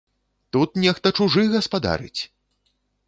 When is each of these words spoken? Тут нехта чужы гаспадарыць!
Тут 0.55 0.79
нехта 0.85 1.07
чужы 1.19 1.43
гаспадарыць! 1.53 2.21